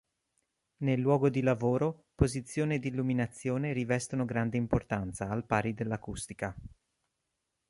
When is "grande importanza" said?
4.25-5.29